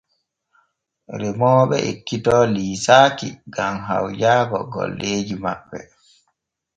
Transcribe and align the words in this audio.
Remooɓe 1.19 1.77
ekkito 1.91 2.35
liisaaki 2.53 3.27
gam 3.53 3.75
hawjaago 3.87 4.59
golleeji 4.73 5.35
maɓɓe. 5.43 5.79